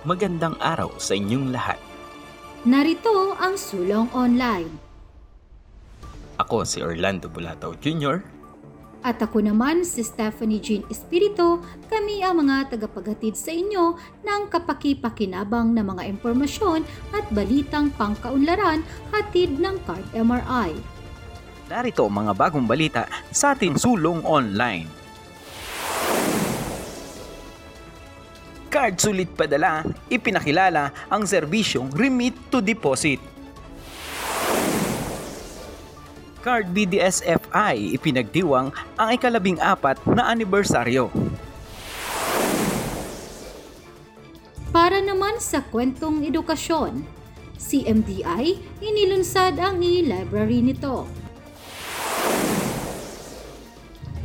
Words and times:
Magandang 0.00 0.56
araw 0.64 0.96
sa 0.96 1.12
inyong 1.12 1.52
lahat. 1.52 1.76
Narito 2.64 3.36
ang 3.36 3.52
Sulong 3.60 4.08
Online. 4.16 4.72
Ako 6.40 6.64
si 6.64 6.80
Orlando 6.80 7.28
Bulataw 7.28 7.76
Jr. 7.84 8.24
At 9.04 9.20
ako 9.20 9.44
naman 9.44 9.84
si 9.84 10.00
Stephanie 10.00 10.56
Jean 10.56 10.88
Espirito, 10.88 11.60
kami 11.92 12.24
ang 12.24 12.40
mga 12.40 12.72
tagapaghatid 12.72 13.36
sa 13.36 13.52
inyo 13.52 14.00
ng 14.24 14.48
kapaki-pakinabang 14.48 15.76
na 15.76 15.84
mga 15.84 16.08
impormasyon 16.16 16.80
at 17.12 17.28
balitang 17.28 17.92
pangkaunlaran 18.00 18.80
hatid 19.12 19.60
ng 19.60 19.76
Card 19.84 20.08
MRI. 20.16 20.80
Narito 21.68 22.08
ang 22.08 22.24
mga 22.24 22.32
bagong 22.40 22.64
balita 22.64 23.04
sa 23.28 23.52
ating 23.52 23.76
sulong 23.76 24.24
online. 24.24 24.99
Card 28.70 29.02
sulit 29.02 29.26
padala, 29.34 29.82
ipinakilala 30.06 30.94
ang 31.10 31.26
serbisyong 31.26 31.90
remit 31.90 32.38
to 32.54 32.62
deposit. 32.62 33.18
Card 36.38 36.70
BDSFI 36.70 37.98
ipinagdiwang 37.98 38.70
ang 38.94 39.08
ikalabing 39.10 39.58
apat 39.58 39.98
na 40.06 40.30
anibersaryo. 40.30 41.10
Para 44.70 45.02
naman 45.02 45.42
sa 45.42 45.66
kwentong 45.66 46.22
edukasyon, 46.22 47.02
si 47.58 47.82
MDI 47.82 48.54
inilunsad 48.78 49.58
ang 49.58 49.82
e-library 49.82 50.62
nito. 50.62 51.10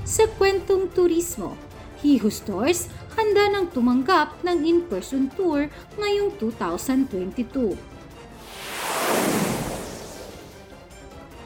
Sa 0.06 0.30
kwentong 0.38 0.94
turismo, 0.94 1.58
Hiho 2.06 2.30
Stores 2.30 2.94
handa 3.16 3.50
nang 3.52 3.72
tumanggap 3.72 4.36
ng 4.44 4.64
in-person 4.64 5.32
tour 5.34 5.72
ngayong 6.00 6.36
2022. 6.38 7.76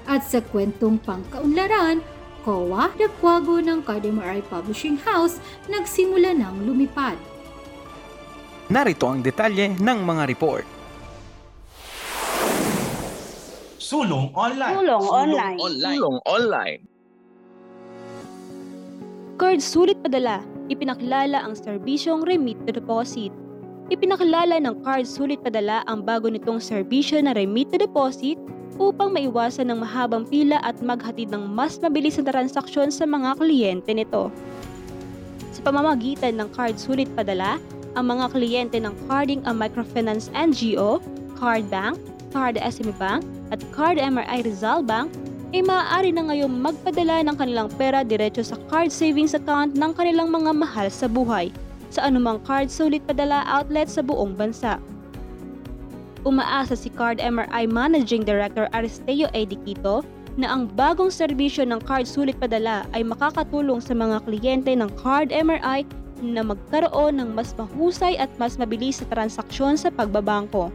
At 0.10 0.26
sa 0.26 0.42
kwentong 0.42 0.98
pangkaunlaran, 1.06 2.02
COA, 2.42 2.90
dakwago 2.98 3.62
ng 3.62 3.86
Cardemari 3.86 4.42
Publishing 4.50 4.98
House, 5.06 5.38
nagsimula 5.70 6.34
ng 6.34 6.66
lumipad. 6.66 7.14
Narito 8.74 9.06
ang 9.06 9.22
detalye 9.22 9.78
ng 9.78 10.00
mga 10.02 10.24
report. 10.26 10.66
Sulong 13.78 14.30
Online. 14.38 14.76
Tulong 14.78 15.06
online. 15.10 15.58
Sulong 15.58 16.18
online. 16.26 16.82
Card 19.40 19.62
sulit 19.64 19.98
padala, 20.04 20.46
ipinakilala 20.70 21.42
ang 21.42 21.58
serbisyong 21.58 22.24
remit 22.24 22.56
to 22.64 22.72
deposit. 22.72 23.34
Ipinakilala 23.90 24.62
ng 24.62 24.86
card 24.86 25.10
sulit 25.10 25.42
padala 25.42 25.82
ang 25.90 26.06
bago 26.06 26.30
nitong 26.30 26.62
serbisyo 26.62 27.18
na 27.20 27.34
remit 27.34 27.74
to 27.74 27.82
deposit 27.82 28.38
upang 28.78 29.12
maiwasan 29.12 29.74
ng 29.74 29.82
mahabang 29.82 30.24
pila 30.30 30.62
at 30.62 30.78
maghatid 30.80 31.34
ng 31.34 31.50
mas 31.50 31.82
mabilis 31.82 32.16
na 32.22 32.30
transaksyon 32.30 32.94
sa 32.94 33.04
mga 33.04 33.36
kliyente 33.42 33.92
nito. 33.92 34.32
Sa 35.52 35.60
pamamagitan 35.66 36.40
ng 36.40 36.48
card 36.56 36.80
sulit 36.80 37.10
padala, 37.18 37.60
ang 37.98 38.16
mga 38.16 38.32
kliyente 38.32 38.78
ng 38.78 38.94
Carding 39.10 39.42
a 39.44 39.52
Microfinance 39.52 40.30
NGO, 40.32 41.02
Card 41.36 41.68
Bank, 41.68 41.98
Card 42.30 42.62
SME 42.62 42.94
Bank, 42.96 43.26
at 43.50 43.60
Card 43.74 43.98
MRI 43.98 44.46
Rizal 44.46 44.86
Bank 44.86 45.10
ay 45.50 45.66
maaari 45.66 46.14
na 46.14 46.30
ngayong 46.30 46.62
magpadala 46.62 47.26
ng 47.26 47.36
kanilang 47.38 47.70
pera 47.74 48.06
diretso 48.06 48.46
sa 48.46 48.58
card 48.70 48.94
savings 48.94 49.34
account 49.34 49.74
ng 49.74 49.92
kanilang 49.98 50.30
mga 50.30 50.54
mahal 50.54 50.88
sa 50.94 51.10
buhay 51.10 51.50
sa 51.90 52.06
anumang 52.06 52.38
card 52.46 52.70
sulit 52.70 53.02
padala 53.10 53.42
outlet 53.50 53.90
sa 53.90 54.06
buong 54.06 54.38
bansa. 54.38 54.78
Umaasa 56.22 56.78
si 56.78 56.94
Card 56.94 57.18
MRI 57.18 57.66
Managing 57.66 58.22
Director 58.22 58.70
Aristeo 58.76 59.26
A. 59.34 59.42
Na 60.38 60.56
ang 60.56 60.70
bagong 60.78 61.10
serbisyo 61.10 61.66
ng 61.66 61.82
card 61.84 62.06
sulit 62.06 62.38
padala 62.38 62.86
ay 62.94 63.02
makakatulong 63.02 63.82
sa 63.82 63.98
mga 63.98 64.24
kliyente 64.24 64.72
ng 64.72 64.88
Card 65.02 65.34
MRI 65.34 65.84
na 66.22 66.44
magkaroon 66.44 67.18
ng 67.20 67.30
mas 67.34 67.56
mahusay 67.56 68.20
at 68.20 68.30
mas 68.38 68.60
mabilis 68.60 69.02
na 69.02 69.08
transaksyon 69.12 69.80
sa 69.80 69.90
pagbabangko. 69.90 70.70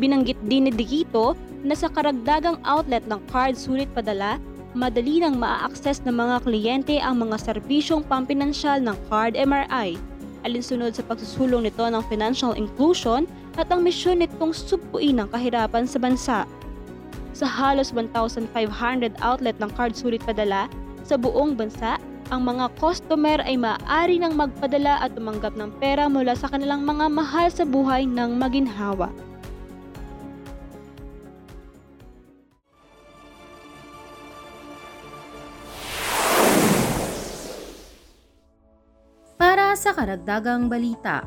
Binanggit 0.00 0.40
din 0.48 0.68
ni 0.68 0.72
Diquito 0.72 1.36
na 1.62 1.76
sa 1.76 1.90
karagdagang 1.92 2.60
outlet 2.64 3.04
ng 3.08 3.20
card 3.28 3.54
sulit 3.58 3.88
padala, 3.92 4.40
madali 4.72 5.20
nang 5.20 5.36
maa-access 5.36 6.00
ng 6.08 6.16
mga 6.16 6.36
kliyente 6.48 6.96
ang 6.96 7.20
mga 7.20 7.36
serbisyong 7.38 8.00
pampinansyal 8.08 8.80
ng 8.80 8.96
Card 9.12 9.36
MRI, 9.36 10.00
alinsunod 10.48 10.96
sa 10.96 11.04
pagsusulong 11.04 11.68
nito 11.68 11.84
ng 11.84 12.02
financial 12.08 12.56
inclusion 12.56 13.28
at 13.60 13.68
ang 13.68 13.84
misyon 13.84 14.24
nitong 14.24 14.56
subuin 14.56 15.20
ang 15.20 15.28
kahirapan 15.28 15.84
sa 15.84 16.00
bansa. 16.00 16.38
Sa 17.32 17.44
halos 17.48 17.92
1,500 17.92 18.48
outlet 19.20 19.56
ng 19.60 19.70
card 19.76 19.92
sulit 19.96 20.20
padala 20.24 20.68
sa 21.04 21.16
buong 21.20 21.56
bansa, 21.56 22.00
ang 22.32 22.48
mga 22.48 22.72
customer 22.80 23.44
ay 23.44 23.60
maaari 23.60 24.16
nang 24.16 24.32
magpadala 24.40 25.04
at 25.04 25.12
tumanggap 25.12 25.52
ng 25.52 25.68
pera 25.76 26.08
mula 26.08 26.32
sa 26.32 26.48
kanilang 26.48 26.80
mga 26.80 27.12
mahal 27.12 27.52
sa 27.52 27.68
buhay 27.68 28.08
ng 28.08 28.40
maginhawa. 28.40 29.12
Sa 39.92 40.08
karagdagang 40.08 40.72
balita, 40.72 41.20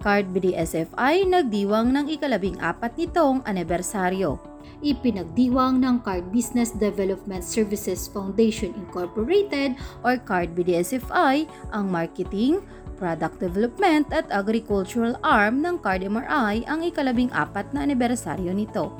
Card 0.00 0.32
BDSFI 0.32 1.28
nagdiwang 1.28 1.92
ng 1.92 2.08
ikalabing 2.08 2.56
apat 2.56 2.96
nitong 2.96 3.44
anibersaryo. 3.44 4.40
Ipinagdiwang 4.80 5.84
ng 5.84 6.00
Card 6.00 6.32
Business 6.32 6.72
Development 6.72 7.44
Services 7.44 8.08
Foundation 8.08 8.72
Incorporated 8.80 9.76
or 10.08 10.16
Card 10.24 10.56
BDSFI 10.56 11.44
ang 11.76 11.92
marketing, 11.92 12.64
product 12.98 13.38
development 13.38 14.10
at 14.10 14.26
agricultural 14.34 15.14
arm 15.22 15.62
ng 15.62 15.78
Card 15.78 16.02
MRI 16.04 16.66
ang 16.66 16.82
ikalabing 16.82 17.30
apat 17.30 17.70
na 17.70 17.86
anibersaryo 17.86 18.50
nito. 18.50 18.90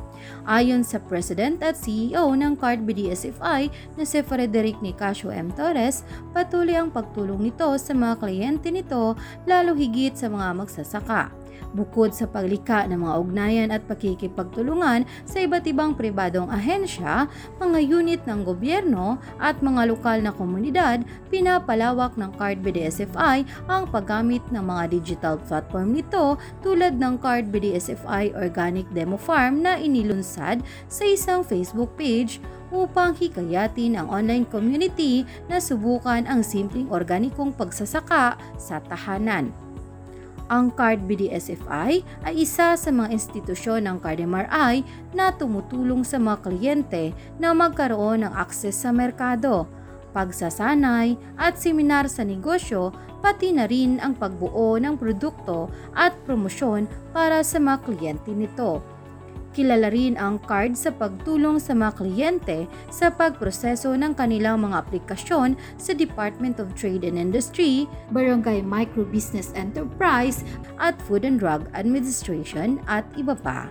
Ayon 0.47 0.83
sa 0.83 0.99
President 0.99 1.63
at 1.63 1.79
CEO 1.79 2.35
ng 2.35 2.59
Card 2.59 2.83
BDSFI 2.83 3.71
na 3.95 4.03
si 4.03 4.19
Frederic 4.23 4.79
Nicasio 4.83 5.31
M. 5.31 5.55
Torres, 5.55 6.03
patuloy 6.35 6.75
ang 6.75 6.91
pagtulong 6.91 7.39
nito 7.39 7.69
sa 7.79 7.93
mga 7.95 8.19
kliyente 8.19 8.71
nito 8.75 9.15
lalo 9.47 9.75
higit 9.79 10.19
sa 10.19 10.27
mga 10.27 10.55
magsasaka. 10.59 11.38
Bukod 11.77 12.17
sa 12.17 12.25
paglika 12.25 12.89
ng 12.89 13.05
mga 13.05 13.15
ugnayan 13.21 13.69
at 13.69 13.85
pakikipagtulungan 13.85 15.05
sa 15.29 15.45
iba't 15.45 15.69
ibang 15.69 15.93
pribadong 15.93 16.49
ahensya, 16.49 17.29
mga 17.61 17.79
unit 17.85 18.21
ng 18.25 18.41
gobyerno 18.45 19.21
at 19.37 19.61
mga 19.61 19.93
lokal 19.93 20.19
na 20.25 20.33
komunidad, 20.33 21.05
pinapalawak 21.29 22.17
ng 22.17 22.33
Card 22.41 22.65
BDSFI 22.65 23.45
ang 23.69 23.85
paggamit 23.89 24.41
ng 24.49 24.65
mga 24.65 24.85
digital 24.89 25.37
platform 25.37 25.93
nito 25.93 26.41
tulad 26.65 26.97
ng 26.97 27.21
Card 27.21 27.53
BDSFI 27.53 28.33
Organic 28.33 28.89
Demo 28.97 29.21
Farm 29.21 29.61
na 29.61 29.77
inilunsad 29.77 30.65
sa 30.89 31.05
isang 31.05 31.45
Facebook 31.45 31.93
page 32.01 32.41
upang 32.69 33.17
hikayatin 33.17 33.97
ang 33.97 34.09
online 34.13 34.45
community 34.45 35.25
na 35.49 35.57
subukan 35.61 36.25
ang 36.29 36.45
simpleng 36.45 36.89
organikong 36.93 37.53
pagsasaka 37.53 38.37
sa 38.61 38.77
tahanan. 38.85 39.68
Ang 40.49 40.73
Card 40.73 41.05
BDSFI 41.05 42.01
ay 42.25 42.35
isa 42.41 42.73
sa 42.73 42.89
mga 42.89 43.13
institusyon 43.13 43.85
ng 43.85 44.01
Card 44.01 44.25
MRI 44.25 44.81
na 45.13 45.29
tumutulong 45.29 46.01
sa 46.09 46.17
mga 46.17 46.41
kliyente 46.41 47.13
na 47.37 47.53
magkaroon 47.53 48.25
ng 48.25 48.33
akses 48.33 48.73
sa 48.73 48.89
merkado, 48.89 49.69
pagsasanay 50.17 51.21
at 51.37 51.61
seminar 51.61 52.09
sa 52.09 52.25
negosyo 52.25 52.97
pati 53.21 53.53
na 53.53 53.69
rin 53.69 54.01
ang 54.01 54.17
pagbuo 54.17 54.81
ng 54.81 54.97
produkto 54.97 55.69
at 55.93 56.17
promosyon 56.25 56.89
para 57.13 57.45
sa 57.45 57.61
mga 57.61 57.85
kliyente 57.85 58.33
nito. 58.33 58.81
Kilala 59.57 59.89
rin 59.89 60.15
ang 60.21 60.37
card 60.45 60.77
sa 60.77 60.93
pagtulong 60.93 61.57
sa 61.57 61.73
mga 61.73 61.93
kliyente 61.99 62.59
sa 62.93 63.09
pagproseso 63.09 63.97
ng 63.97 64.13
kanilang 64.13 64.61
mga 64.61 64.85
aplikasyon 64.85 65.57
sa 65.81 65.97
Department 65.97 66.61
of 66.61 66.77
Trade 66.77 67.03
and 67.09 67.17
Industry, 67.17 67.89
Barangay 68.13 68.61
Micro 68.61 69.09
Business 69.09 69.51
Enterprise 69.57 70.45
at 70.79 71.01
Food 71.09 71.25
and 71.25 71.41
Drug 71.41 71.67
Administration 71.73 72.79
at 72.87 73.09
iba 73.17 73.35
pa. 73.35 73.67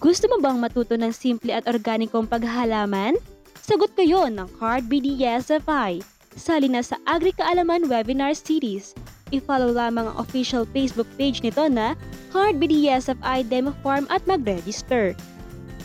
Gusto 0.00 0.32
mo 0.32 0.40
bang 0.40 0.56
matuto 0.56 0.96
ng 0.96 1.12
simple 1.12 1.52
at 1.52 1.68
organikong 1.68 2.24
paghahalaman? 2.24 3.20
Sagot 3.60 3.92
kayo 3.92 4.32
ng 4.32 4.48
Card 4.56 4.88
BDSFI. 4.88 6.19
Sali 6.38 6.70
na 6.70 6.82
sa 6.82 6.94
Agri-Kaalaman 7.10 7.90
Webinar 7.90 8.38
Series. 8.38 8.94
I-follow 9.34 9.74
lamang 9.74 10.10
ang 10.10 10.16
official 10.18 10.62
Facebook 10.70 11.06
page 11.18 11.42
nito 11.42 11.66
na 11.66 11.98
Card 12.30 12.62
BDSFI 12.62 13.46
Demo 13.50 13.74
Farm 13.82 14.06
at 14.10 14.22
mag-register. 14.30 15.14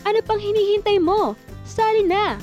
Ano 0.05 0.19
pang 0.21 0.37
hinihintay 0.37 1.01
mo? 1.01 1.33
Sali 1.65 2.05
na! 2.05 2.37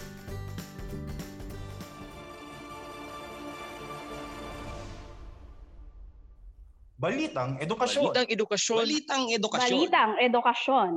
Balitang 7.03 7.59
edukasyon. 7.59 8.15
Balitang 8.15 8.31
edukasyon. 8.31 8.79
Balitang 8.79 9.25
edukasyon. 9.35 9.79
Balitang 9.79 10.13
edukasyon. 10.23 10.91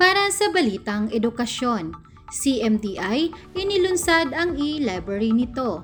Para 0.00 0.32
sa 0.32 0.48
Balitang 0.48 1.12
Edukasyon, 1.12 1.92
CMDI 2.30 3.34
inilunsad 3.58 4.32
ang 4.32 4.54
e-library 4.56 5.34
nito. 5.34 5.82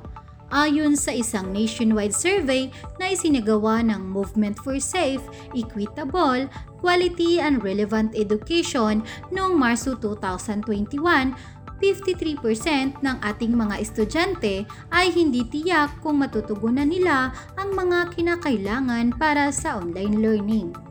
Ayon 0.55 0.95
sa 0.95 1.11
isang 1.11 1.51
nationwide 1.51 2.15
survey 2.15 2.71
na 3.03 3.11
isinagawa 3.11 3.83
ng 3.83 3.99
Movement 3.99 4.55
for 4.63 4.79
Safe, 4.79 5.23
Equitable, 5.59 6.47
Quality 6.79 7.43
and 7.43 7.67
Relevant 7.67 8.15
Education 8.15 9.03
noong 9.35 9.59
Marso 9.59 9.99
2021, 9.99 11.35
53% 11.83 13.03
ng 13.03 13.17
ating 13.27 13.53
mga 13.53 13.75
estudyante 13.83 14.63
ay 14.95 15.11
hindi 15.11 15.43
tiyak 15.45 15.99
kung 16.01 16.23
matutugunan 16.23 16.89
nila 16.89 17.35
ang 17.59 17.75
mga 17.75 18.15
kinakailangan 18.15 19.19
para 19.19 19.51
sa 19.51 19.83
online 19.83 20.23
learning. 20.23 20.86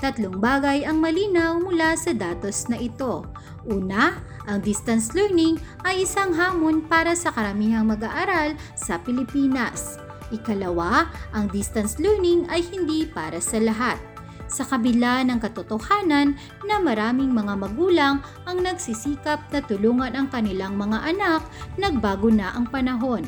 Tatlong 0.00 0.40
bagay 0.40 0.88
ang 0.88 1.04
malinaw 1.04 1.60
mula 1.60 1.92
sa 1.92 2.16
datos 2.16 2.64
na 2.72 2.80
ito. 2.80 3.28
Una, 3.68 4.16
ang 4.48 4.64
distance 4.64 5.12
learning 5.12 5.60
ay 5.84 6.08
isang 6.08 6.32
hamon 6.32 6.80
para 6.88 7.12
sa 7.12 7.28
karamihang 7.28 7.84
mag-aaral 7.84 8.56
sa 8.72 8.96
Pilipinas. 8.96 10.00
Ikalawa, 10.32 11.12
ang 11.36 11.52
distance 11.52 12.00
learning 12.00 12.48
ay 12.48 12.64
hindi 12.72 13.04
para 13.04 13.44
sa 13.44 13.60
lahat. 13.60 14.00
Sa 14.48 14.64
kabila 14.64 15.20
ng 15.22 15.36
katotohanan 15.36 16.34
na 16.64 16.80
maraming 16.80 17.30
mga 17.30 17.54
magulang 17.60 18.24
ang 18.48 18.58
nagsisikap 18.64 19.52
na 19.52 19.60
tulungan 19.62 20.16
ang 20.16 20.32
kanilang 20.32 20.80
mga 20.80 21.12
anak, 21.12 21.44
nagbago 21.76 22.32
na 22.32 22.56
ang 22.56 22.66
panahon. 22.66 23.22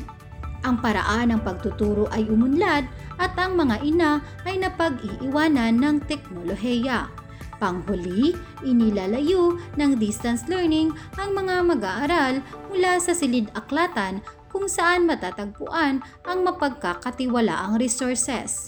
Ang 0.63 0.79
paraan 0.79 1.35
ng 1.35 1.41
pagtuturo 1.43 2.07
ay 2.15 2.27
umunlad 2.31 2.87
at 3.19 3.35
ang 3.35 3.59
mga 3.59 3.83
ina 3.83 4.11
ay 4.47 4.63
napag-iiwanan 4.63 5.75
ng 5.75 5.95
teknolohiya. 6.07 7.11
Panghuli, 7.59 8.35
inilalayo 8.63 9.59
ng 9.79 9.95
distance 9.95 10.47
learning 10.51 10.91
ang 11.19 11.31
mga 11.31 11.63
mag-aaral 11.63 12.33
mula 12.71 12.99
sa 12.99 13.15
silid-aklatan 13.15 14.19
kung 14.51 14.67
saan 14.67 15.07
matatagpuan 15.07 16.03
ang 16.27 16.39
mapagkakatiwalaang 16.43 17.79
resources. 17.79 18.67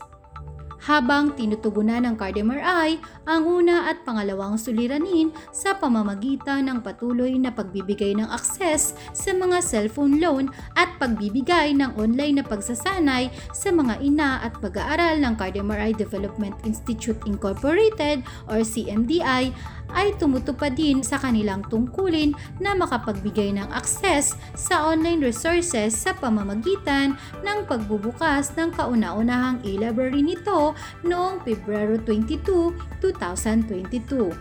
Habang 0.86 1.34
tinutugunan 1.34 2.06
ng 2.06 2.14
card 2.14 2.38
MRI 2.38 3.02
ang 3.26 3.42
una 3.50 3.90
at 3.90 4.06
pangalawang 4.06 4.54
suliranin 4.54 5.34
sa 5.50 5.74
pamamagitan 5.74 6.70
ng 6.70 6.86
patuloy 6.86 7.34
na 7.42 7.50
pagbibigay 7.50 8.14
ng 8.14 8.30
akses 8.30 8.94
sa 9.10 9.34
mga 9.34 9.66
cellphone 9.66 10.22
loan 10.22 10.54
at 10.78 10.94
pagbibigay 11.02 11.74
ng 11.74 11.90
online 11.98 12.38
na 12.38 12.46
pagsasanay 12.46 13.34
sa 13.50 13.74
mga 13.74 13.98
ina 13.98 14.46
at 14.46 14.54
pag-aaral 14.62 15.18
ng 15.26 15.34
Card 15.34 15.58
MRI 15.58 15.98
Development 15.98 16.54
Institute 16.70 17.18
Incorporated 17.26 18.22
or 18.46 18.62
CMDI 18.62 19.58
ay 19.94 20.16
tumutupad 20.18 20.74
din 20.74 21.04
sa 21.06 21.20
kanilang 21.20 21.62
tungkulin 21.68 22.34
na 22.58 22.74
makapagbigay 22.74 23.54
ng 23.54 23.68
akses 23.74 24.34
sa 24.58 24.88
online 24.88 25.22
resources 25.22 25.94
sa 25.94 26.16
pamamagitan 26.18 27.14
ng 27.44 27.60
pagbubukas 27.68 28.56
ng 28.56 28.74
kauna-unahang 28.74 29.62
e-library 29.68 30.24
nito 30.24 30.74
noong 31.06 31.44
Pebrero 31.44 32.00
22, 32.02 33.02
2022 33.04 34.32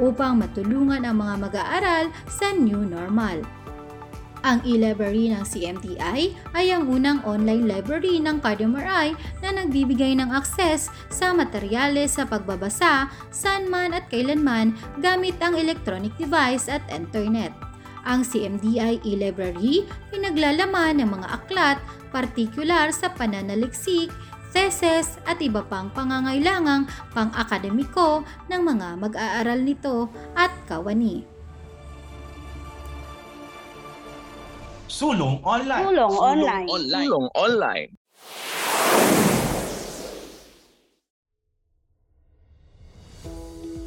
upang 0.00 0.40
matulungan 0.40 1.04
ang 1.04 1.20
mga 1.20 1.34
mag-aaral 1.48 2.04
sa 2.24 2.52
new 2.56 2.80
normal. 2.80 3.44
Ang 4.42 4.58
e-library 4.66 5.30
ng 5.30 5.46
CMTI 5.46 6.34
ay 6.58 6.66
ang 6.74 6.90
unang 6.90 7.22
online 7.22 7.62
library 7.62 8.18
ng 8.18 8.42
CardMRI 8.42 9.14
na 9.38 9.54
nagbibigay 9.54 10.18
ng 10.18 10.34
akses 10.34 10.90
sa 11.14 11.30
materyales 11.30 12.18
sa 12.18 12.26
pagbabasa 12.26 13.06
saan 13.30 13.70
man 13.70 13.94
at 13.94 14.10
kailanman 14.10 14.74
gamit 14.98 15.38
ang 15.38 15.54
electronic 15.54 16.10
device 16.18 16.66
at 16.66 16.82
internet. 16.90 17.54
Ang 18.02 18.26
CMDI 18.26 18.98
e-library 19.06 19.86
pinaglalaman 20.10 20.98
ng 20.98 21.10
mga 21.22 21.28
aklat, 21.38 21.78
partikular 22.10 22.90
sa 22.90 23.14
pananaliksik, 23.14 24.10
thesis 24.50 25.22
at 25.22 25.38
iba 25.38 25.62
pang 25.70 25.86
pangangailangang 25.94 26.90
pang-akademiko 27.14 28.26
ng 28.50 28.62
mga 28.62 28.88
mag-aaral 28.98 29.62
nito 29.62 30.10
at 30.34 30.50
kawani. 30.66 31.31
Sulong 35.02 35.42
online. 35.42 35.82
Tulong 35.82 36.14
Sulong 36.14 36.30
online. 36.30 36.66
online. 36.70 37.10
Tulong 37.10 37.26
online. 37.34 37.90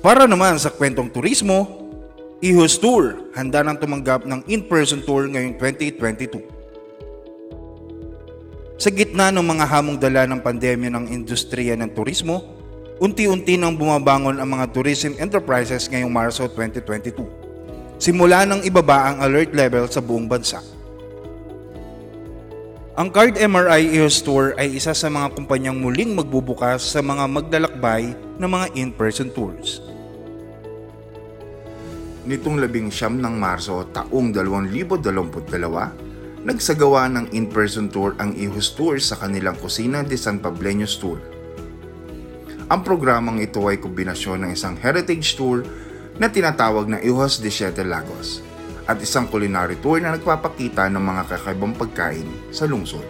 Para 0.04 0.28
naman 0.28 0.60
sa 0.60 0.76
kwentong 0.76 1.08
turismo, 1.08 1.88
Ihos 2.44 2.76
Tour 2.84 3.32
handa 3.32 3.64
nang 3.64 3.80
tumanggap 3.80 4.28
ng 4.28 4.44
in-person 4.52 5.08
tour 5.08 5.32
ngayong 5.32 5.56
2022. 5.56 6.44
Sa 8.76 8.92
gitna 8.92 9.32
ng 9.32 9.40
mga 9.40 9.72
hamong 9.72 9.96
dala 9.96 10.28
ng 10.28 10.44
pandemya 10.44 10.92
ng 11.00 11.16
industriya 11.16 11.80
ng 11.80 11.96
turismo, 11.96 12.44
unti-unti 13.00 13.56
nang 13.56 13.80
bumabangon 13.80 14.36
ang 14.36 14.52
mga 14.52 14.68
tourism 14.76 15.16
enterprises 15.16 15.88
ngayong 15.88 16.12
Marso 16.12 16.44
2022. 16.52 17.24
Simula 18.04 18.44
nang 18.44 18.60
ibaba 18.68 19.16
ang 19.16 19.24
alert 19.24 19.56
level 19.56 19.88
sa 19.88 20.04
buong 20.04 20.28
bansa. 20.28 20.75
Ang 22.96 23.12
Card 23.12 23.36
MRI 23.36 23.92
EOS 23.92 24.24
Tour 24.24 24.56
ay 24.56 24.80
isa 24.80 24.96
sa 24.96 25.12
mga 25.12 25.36
kumpanyang 25.36 25.76
muling 25.76 26.16
magbubukas 26.16 26.96
sa 26.96 27.04
mga 27.04 27.28
maglalakbay 27.28 28.16
ng 28.40 28.48
mga 28.48 28.72
in-person 28.72 29.28
tours. 29.36 29.84
Nitong 32.24 32.56
labing 32.56 32.88
siyam 32.88 33.20
ng 33.20 33.36
Marso 33.36 33.84
taong 33.92 34.32
2022, 34.32 35.12
nagsagawa 36.48 37.12
ng 37.12 37.36
in-person 37.36 37.92
tour 37.92 38.16
ang 38.16 38.32
Ihus 38.32 38.72
Tour 38.72 38.96
sa 39.04 39.20
kanilang 39.20 39.60
Kusina 39.60 40.00
de 40.00 40.16
San 40.16 40.40
Pableños 40.40 40.96
Tour. 40.96 41.20
Ang 42.72 42.80
programang 42.80 43.44
ito 43.44 43.60
ay 43.68 43.76
kombinasyon 43.76 44.48
ng 44.48 44.52
isang 44.56 44.80
heritage 44.80 45.36
tour 45.36 45.68
na 46.16 46.32
tinatawag 46.32 46.88
na 46.88 47.04
Ihos 47.04 47.44
de 47.44 47.52
Siete 47.52 47.84
Lagos 47.84 48.45
at 48.86 48.98
isang 49.02 49.26
culinary 49.30 49.78
tour 49.82 49.98
na 49.98 50.14
nagpapakita 50.14 50.90
ng 50.90 51.02
mga 51.02 51.24
kakaibang 51.30 51.74
pagkain 51.74 52.26
sa 52.54 52.70
lungsod. 52.70 53.06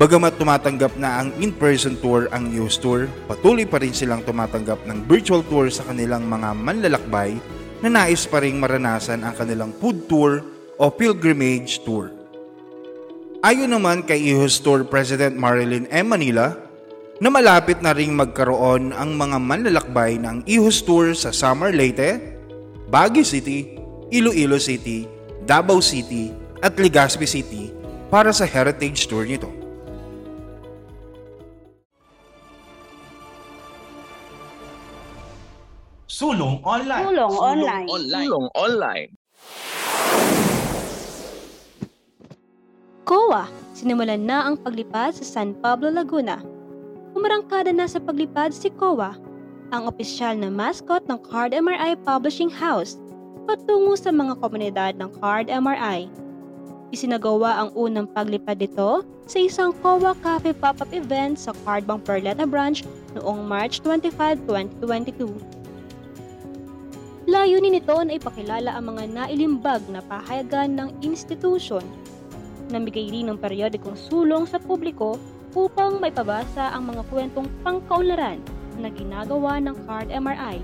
Bagamat 0.00 0.40
tumatanggap 0.40 0.96
na 0.96 1.20
ang 1.20 1.30
in-person 1.38 2.00
tour 2.00 2.26
ang 2.32 2.48
EOS 2.48 2.80
Tour, 2.80 3.06
patuloy 3.28 3.68
pa 3.68 3.78
rin 3.78 3.92
silang 3.92 4.24
tumatanggap 4.24 4.88
ng 4.88 5.04
virtual 5.04 5.44
tour 5.46 5.68
sa 5.68 5.84
kanilang 5.84 6.24
mga 6.26 6.56
manlalakbay 6.56 7.36
na 7.84 7.88
nais 7.92 8.24
pa 8.24 8.40
rin 8.40 8.56
maranasan 8.56 9.20
ang 9.20 9.36
kanilang 9.36 9.70
food 9.76 10.08
tour 10.08 10.42
o 10.80 10.88
pilgrimage 10.88 11.84
tour. 11.84 12.10
Ayon 13.44 13.70
naman 13.70 14.02
kay 14.02 14.32
EOS 14.32 14.62
Tour 14.64 14.88
President 14.88 15.34
Marilyn 15.34 15.84
M. 15.92 16.08
Manila, 16.08 16.56
na 17.22 17.30
malapit 17.30 17.78
na 17.78 17.94
ring 17.94 18.10
magkaroon 18.18 18.90
ang 18.90 19.14
mga 19.14 19.38
manlalakbay 19.38 20.18
ng 20.18 20.42
EOS 20.42 20.82
Tour 20.82 21.14
sa 21.14 21.30
Samar 21.30 21.70
Leyte, 21.70 22.18
Baguio 22.90 23.22
City, 23.22 23.71
Iloilo 24.12 24.60
City, 24.60 25.08
Davao 25.48 25.80
City 25.80 26.36
at 26.60 26.76
Legazpi 26.76 27.24
City 27.24 27.72
para 28.12 28.28
sa 28.28 28.44
heritage 28.44 29.08
tour 29.08 29.24
nito. 29.24 29.48
Sulong 36.04 36.60
online. 36.60 37.08
Sulong 37.08 37.34
online. 37.40 37.86
online. 37.88 38.28
Tulong 38.28 38.46
online. 38.52 39.10
COA, 43.08 43.48
sinimulan 43.72 44.20
na 44.28 44.44
ang 44.44 44.60
paglipad 44.60 45.16
sa 45.16 45.24
San 45.24 45.56
Pablo, 45.56 45.88
Laguna. 45.88 46.44
Umarangkada 47.16 47.72
na 47.72 47.88
sa 47.88 47.96
paglipad 47.96 48.52
si 48.52 48.68
COA, 48.76 49.16
ang 49.72 49.88
opisyal 49.88 50.36
na 50.36 50.52
mascot 50.52 51.00
ng 51.08 51.16
Card 51.24 51.56
MRI 51.56 51.96
Publishing 52.04 52.52
House, 52.52 53.00
patungo 53.44 53.94
sa 53.98 54.10
mga 54.14 54.38
komunidad 54.38 54.92
ng 54.98 55.10
Card 55.18 55.50
MRI. 55.50 56.10
Isinagawa 56.92 57.64
ang 57.64 57.70
unang 57.72 58.08
paglipad 58.10 58.60
nito 58.60 59.04
sa 59.24 59.38
isang 59.40 59.72
COA 59.80 60.12
Cafe 60.20 60.52
pop-up 60.52 60.92
event 60.92 61.40
sa 61.40 61.56
Cardbank 61.64 62.04
Perleta 62.04 62.44
Branch 62.44 62.84
noong 63.16 63.42
March 63.48 63.80
25, 63.80 64.44
2022. 64.46 65.30
Layunin 67.30 67.78
nito 67.78 67.96
na 68.02 68.18
ipakilala 68.18 68.76
ang 68.76 68.92
mga 68.92 69.08
nailimbag 69.08 69.80
na 69.88 70.02
pahayagan 70.04 70.74
ng 70.74 70.88
institusyon 71.00 71.86
namigay 72.72 73.12
rin 73.12 73.28
ng 73.28 73.36
periodikong 73.36 73.94
sulong 73.94 74.48
sa 74.48 74.56
publiko 74.56 75.20
upang 75.52 76.00
maipabasa 76.00 76.72
ang 76.72 76.88
mga 76.88 77.04
kwentong 77.12 77.48
pangkaunlaran 77.60 78.40
na 78.80 78.88
ginagawa 78.88 79.60
ng 79.60 79.76
Card 79.84 80.08
MRI. 80.08 80.56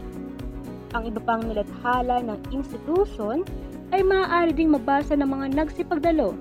Ang 0.97 1.13
iba 1.13 1.21
pang 1.21 1.45
nilathala 1.45 2.25
ng 2.25 2.39
institusyon 2.49 3.45
ay 3.93 4.01
maaari 4.01 4.57
ding 4.57 4.73
mabasa 4.73 5.13
ng 5.17 5.29
mga 5.29 5.47
nagsipagdalo 5.53 6.33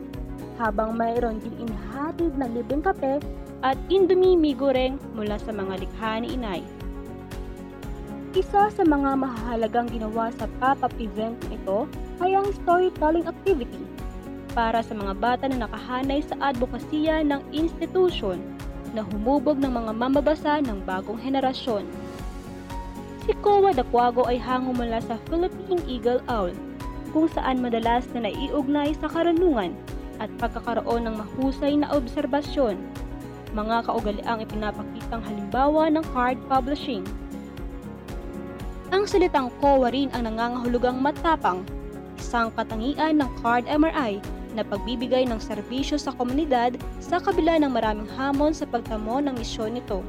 habang 0.55 0.95
mayroon 0.95 1.37
din 1.43 1.67
inihatid 1.67 2.33
na 2.35 2.49
libreng 2.49 2.81
kape 2.81 3.21
at 3.61 3.77
indomie 3.91 4.39
mi 4.39 4.55
goreng 4.55 4.95
mula 5.13 5.37
sa 5.41 5.51
mga 5.51 5.83
likha 5.83 6.11
ni 6.21 6.37
inay. 6.37 6.61
Isa 8.37 8.69
sa 8.69 8.83
mga 8.85 9.17
mahalagang 9.17 9.89
ginawa 9.89 10.29
sa 10.37 10.45
pop-up 10.61 10.93
event 11.01 11.37
ito 11.49 11.89
ay 12.21 12.37
ang 12.37 12.47
storytelling 12.63 13.25
activity 13.25 13.81
para 14.53 14.81
sa 14.81 14.93
mga 14.93 15.13
bata 15.17 15.45
na 15.49 15.65
nakahanay 15.65 16.21
sa 16.21 16.37
advokasya 16.41 17.25
ng 17.25 17.41
institusyon 17.53 18.41
na 18.93 19.01
humubog 19.05 19.57
ng 19.61 19.69
mga 19.69 19.91
mamabasa 19.93 20.61
ng 20.61 20.81
bagong 20.85 21.17
henerasyon. 21.17 21.85
Si 23.27 23.35
Kowa 23.43 23.75
Dakwago 23.75 24.23
ay 24.23 24.39
hango 24.39 24.71
mula 24.71 25.03
sa 25.03 25.19
Philippine 25.27 25.83
Eagle 25.83 26.23
Owl 26.31 26.55
kung 27.11 27.27
saan 27.27 27.59
madalas 27.59 28.07
na 28.15 28.23
naiugnay 28.23 28.95
sa 29.03 29.11
karunungan 29.11 29.75
at 30.23 30.31
pagkakaroon 30.39 31.03
ng 31.03 31.19
mahusay 31.19 31.75
na 31.75 31.91
obserbasyon, 31.91 32.79
mga 33.51 33.83
kaugaliang 33.83 34.39
ipinapakitang 34.39 35.19
halimbawa 35.27 35.91
ng 35.91 36.07
card 36.15 36.39
publishing. 36.47 37.03
Ang 38.95 39.03
salitang 39.03 39.51
kowa 39.59 39.91
rin 39.91 40.07
ang 40.15 40.23
nangangahulugang 40.23 40.95
matapang, 40.95 41.67
isang 42.15 42.47
katangian 42.55 43.19
ng 43.19 43.29
card 43.43 43.67
MRI 43.67 44.23
na 44.55 44.63
pagbibigay 44.63 45.27
ng 45.27 45.43
serbisyo 45.43 45.99
sa 45.99 46.15
komunidad 46.15 46.79
sa 47.03 47.19
kabila 47.19 47.59
ng 47.59 47.75
maraming 47.75 48.07
hamon 48.15 48.55
sa 48.55 48.63
pagtamo 48.63 49.19
ng 49.19 49.35
misyon 49.35 49.75
nito. 49.75 49.99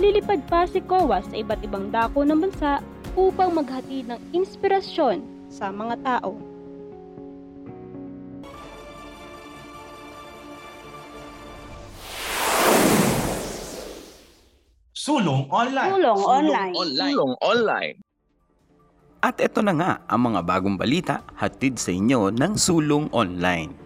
Lilipad 0.00 0.40
pa 0.48 0.64
si 0.64 0.80
COA 0.80 1.20
sa 1.20 1.36
iba't 1.36 1.60
ibang 1.60 1.92
dako 1.92 2.24
ng 2.24 2.40
bansa 2.40 2.80
upang 3.12 3.52
maghatid 3.52 4.08
ng 4.08 4.20
inspirasyon 4.32 5.20
sa 5.52 5.68
mga 5.68 6.00
tao. 6.00 6.32
Sulong 14.96 15.50
online. 15.50 15.90
Tulong 15.92 16.20
online. 16.24 16.74
Sulong 16.78 17.32
online. 17.42 17.96
At 19.22 19.38
ito 19.42 19.60
na 19.60 19.74
nga 19.76 19.92
ang 20.08 20.30
mga 20.30 20.40
bagong 20.46 20.78
balita 20.78 21.26
hatid 21.36 21.76
sa 21.76 21.90
inyo 21.92 22.30
ng 22.32 22.52
Sulong 22.58 23.06
Online. 23.10 23.81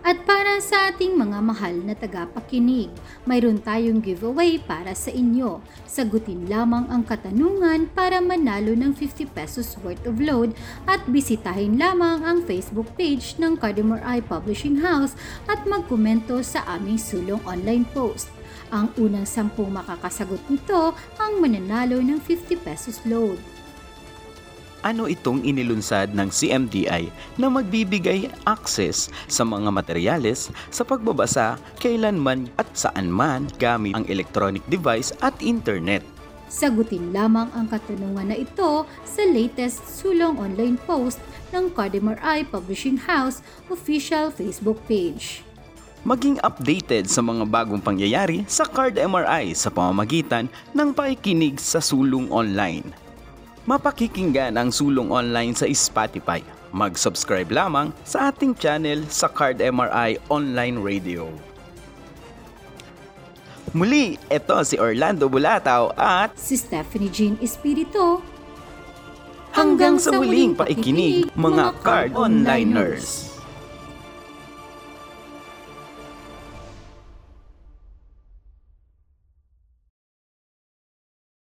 At 0.00 0.24
para 0.24 0.56
sa 0.64 0.88
ating 0.88 1.12
mga 1.12 1.44
mahal 1.44 1.76
na 1.84 1.92
tagapakinig, 1.92 2.88
mayroon 3.28 3.60
tayong 3.60 4.00
giveaway 4.00 4.56
para 4.56 4.96
sa 4.96 5.12
inyo. 5.12 5.60
Sagutin 5.84 6.48
lamang 6.48 6.88
ang 6.88 7.04
katanungan 7.04 7.84
para 7.92 8.16
manalo 8.24 8.72
ng 8.72 8.96
50 8.96 9.28
pesos 9.36 9.76
worth 9.84 10.00
of 10.08 10.16
load 10.16 10.56
at 10.88 11.04
bisitahin 11.04 11.76
lamang 11.76 12.24
ang 12.24 12.40
Facebook 12.48 12.88
page 12.96 13.36
ng 13.36 13.60
Cardamore 13.60 14.00
Eye 14.00 14.24
Publishing 14.24 14.80
House 14.80 15.12
at 15.44 15.68
magkomento 15.68 16.40
sa 16.40 16.64
aming 16.80 16.96
sulong 16.96 17.44
online 17.44 17.84
post. 17.92 18.32
Ang 18.72 18.88
unang 18.96 19.28
sampung 19.28 19.68
makakasagot 19.68 20.40
nito 20.48 20.96
ang 21.20 21.32
mananalo 21.44 22.00
ng 22.00 22.16
50 22.24 22.56
pesos 22.64 23.04
load. 23.04 23.36
Ano 24.80 25.04
itong 25.04 25.44
inilunsad 25.44 26.16
ng 26.16 26.32
CMDI 26.32 27.12
na 27.36 27.52
magbibigay 27.52 28.32
access 28.48 29.12
sa 29.28 29.44
mga 29.44 29.68
materyales 29.68 30.48
sa 30.72 30.88
pagbabasa 30.88 31.60
kailanman 31.76 32.48
at 32.56 32.64
saan 32.72 33.12
man 33.12 33.44
gamit 33.60 33.92
ang 33.92 34.08
electronic 34.08 34.64
device 34.72 35.12
at 35.20 35.36
internet. 35.44 36.00
Sagutin 36.50 37.12
lamang 37.12 37.46
ang 37.54 37.68
katanungan 37.68 38.32
na 38.32 38.36
ito 38.40 38.82
sa 39.06 39.22
latest 39.22 39.84
sulong 39.86 40.34
online 40.40 40.80
post 40.82 41.20
ng 41.54 41.70
Cardamore 41.70 42.18
Eye 42.24 42.42
Publishing 42.42 42.98
House 43.04 43.44
official 43.68 44.32
Facebook 44.32 44.80
page. 44.88 45.44
Maging 46.08 46.40
updated 46.40 47.12
sa 47.12 47.20
mga 47.20 47.44
bagong 47.44 47.84
pangyayari 47.84 48.48
sa 48.48 48.64
Card 48.64 48.96
MRI 48.96 49.52
sa 49.52 49.68
pamamagitan 49.68 50.48
ng 50.72 50.96
pakikinig 50.96 51.60
sa 51.60 51.76
Sulong 51.76 52.32
Online. 52.32 53.09
Mapakikinggan 53.68 54.56
ang 54.56 54.72
Sulong 54.72 55.12
Online 55.12 55.52
sa 55.52 55.68
Spotify. 55.68 56.40
Mag-subscribe 56.72 57.52
lamang 57.52 57.92
sa 58.08 58.32
ating 58.32 58.56
channel 58.56 59.04
sa 59.12 59.28
Card 59.28 59.60
MRI 59.60 60.16
Online 60.32 60.80
Radio. 60.80 61.28
Muli, 63.76 64.16
ito 64.32 64.56
si 64.64 64.80
Orlando 64.80 65.28
Bulataw 65.28 65.92
at 65.94 66.34
Si 66.40 66.56
Stephanie 66.56 67.12
Jean 67.12 67.36
Espiritu. 67.44 68.24
hanggang 69.50 69.98
sa 69.98 70.14
muling 70.14 70.56
paikinig 70.56 71.28
mga 71.34 71.74
Card 71.82 72.14
Onliners. 72.16 73.29